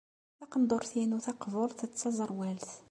Taqendurt-inu 0.37 1.17
taqburt 1.25 1.79
d 1.89 1.91
taẓerwalt. 1.97 2.69